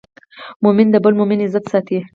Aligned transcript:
مؤمن 0.63 0.87
د 0.91 0.95
بل 1.03 1.13
مؤمن 1.19 1.39
عزت 1.45 1.65
ساتي. 1.71 1.97